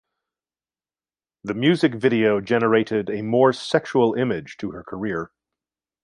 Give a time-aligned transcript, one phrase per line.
[1.43, 5.29] The music video generated a more sexual image to her career.